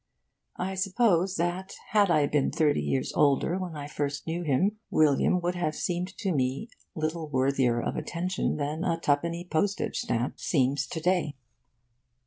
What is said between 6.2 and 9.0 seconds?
me little worthier of attention than a